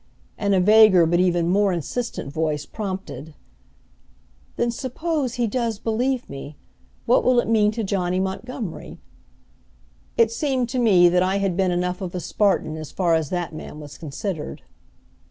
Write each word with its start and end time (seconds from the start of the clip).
And 0.35 0.55
a 0.55 0.59
vaguer 0.59 1.05
but 1.05 1.19
even 1.19 1.47
more 1.51 1.71
insistent 1.71 2.33
voice, 2.33 2.65
prompted, 2.65 3.35
"Then 4.55 4.71
suppose 4.71 5.35
he 5.35 5.45
does 5.45 5.77
believe 5.77 6.27
me? 6.27 6.57
What 7.05 7.23
will 7.23 7.39
it 7.39 7.47
mean 7.47 7.69
to 7.73 7.83
Johnny 7.83 8.19
Montgomery?" 8.19 8.99
It 10.17 10.31
seemed 10.31 10.69
to 10.69 10.79
me 10.79 11.07
that 11.09 11.21
I 11.21 11.37
had 11.37 11.55
been 11.55 11.69
enough 11.69 12.01
of 12.01 12.15
a 12.15 12.19
Spartan 12.19 12.77
as 12.77 12.91
far 12.91 13.13
as 13.13 13.29
that 13.29 13.53
man 13.53 13.79
was 13.79 13.99
considered. 13.99 14.63